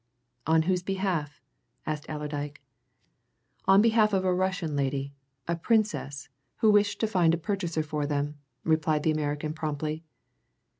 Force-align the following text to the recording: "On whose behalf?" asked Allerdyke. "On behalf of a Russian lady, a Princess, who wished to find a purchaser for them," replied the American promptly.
"On 0.47 0.63
whose 0.63 0.81
behalf?" 0.81 1.39
asked 1.85 2.07
Allerdyke. 2.09 2.59
"On 3.65 3.83
behalf 3.83 4.13
of 4.13 4.25
a 4.25 4.33
Russian 4.33 4.75
lady, 4.75 5.13
a 5.47 5.55
Princess, 5.55 6.27
who 6.55 6.71
wished 6.71 6.99
to 7.01 7.07
find 7.07 7.35
a 7.35 7.37
purchaser 7.37 7.83
for 7.83 8.07
them," 8.07 8.39
replied 8.63 9.03
the 9.03 9.11
American 9.11 9.53
promptly. 9.53 10.03